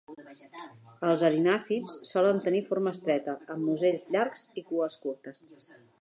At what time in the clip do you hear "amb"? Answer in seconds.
3.57-3.65